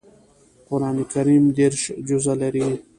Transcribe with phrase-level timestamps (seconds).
[0.67, 2.65] قران کریم دېرش جزء لري